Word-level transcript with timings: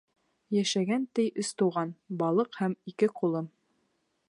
Йәшәгән, 0.59 1.03
ти, 1.19 1.25
өс 1.43 1.51
туған: 1.61 1.93
балыҡ 2.23 2.59
һәм 2.63 2.77
ике 2.93 3.13
ҡулым... 3.21 3.55